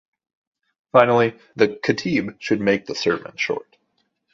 [0.91, 3.77] Finally the "khatib" should make the sermon short.